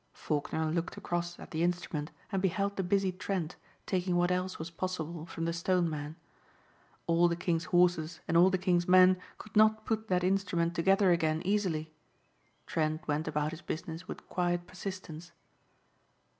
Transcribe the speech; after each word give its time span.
Faulkner 0.13 0.65
looked 0.71 0.97
across 0.97 1.37
at 1.37 1.51
the 1.51 1.61
instrument 1.61 2.09
and 2.31 2.41
beheld 2.41 2.75
the 2.75 2.81
busy 2.81 3.11
Trent 3.11 3.55
taking 3.85 4.15
what 4.15 4.31
else 4.31 4.57
was 4.57 4.71
possible 4.71 5.27
from 5.27 5.45
the 5.45 5.53
Stoneman. 5.53 6.15
All 7.05 7.27
the 7.27 7.35
king's 7.35 7.65
horses 7.65 8.19
and 8.27 8.35
all 8.35 8.49
the 8.49 8.57
king's 8.57 8.87
men 8.87 9.21
could 9.37 9.55
not 9.55 9.85
put 9.85 10.07
that 10.07 10.23
instrument 10.23 10.73
together 10.73 11.11
again 11.11 11.43
easily. 11.45 11.93
Trent 12.65 13.07
went 13.07 13.27
about 13.27 13.51
his 13.51 13.61
business 13.61 14.07
with 14.07 14.27
quiet 14.27 14.65
persistence. 14.65 15.33